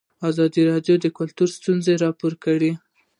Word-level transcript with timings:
ازادي 0.29 0.61
راډیو 0.71 0.95
د 1.01 1.05
کلتور 1.17 1.49
ستونزې 1.57 1.93
راپور 2.03 2.33
کړي. 2.43 2.71